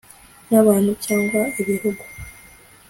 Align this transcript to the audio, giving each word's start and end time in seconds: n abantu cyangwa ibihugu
n 0.49 0.51
abantu 0.61 0.91
cyangwa 1.05 1.41
ibihugu 1.61 2.03